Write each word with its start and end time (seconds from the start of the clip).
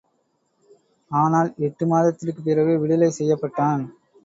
ஆனால் 1.11 1.51
எட்டு 1.59 1.85
மாதத்திற்குப்பிறகு 1.85 2.75
விடுதலை 2.79 3.11
செய்யப்பட்டான். 3.11 3.85